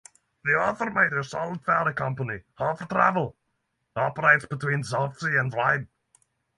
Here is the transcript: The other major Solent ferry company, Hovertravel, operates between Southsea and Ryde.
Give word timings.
The 0.43 0.59
other 0.59 0.89
major 0.89 1.21
Solent 1.21 1.63
ferry 1.63 1.93
company, 1.93 2.39
Hovertravel, 2.57 3.35
operates 3.95 4.47
between 4.47 4.83
Southsea 4.83 5.39
and 5.39 5.53
Ryde. 5.53 5.85